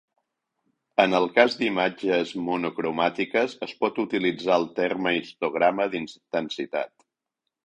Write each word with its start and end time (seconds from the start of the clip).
En 1.03 1.11
el 1.17 1.27
cas 1.35 1.57
d'imatges 1.59 2.31
monocromàtiques, 2.47 3.53
es 3.67 3.77
pot 3.85 4.01
utilitzar 4.05 4.57
el 4.63 4.67
terme 4.81 5.15
histograma 5.21 5.87
d'intensitat. 5.95 6.95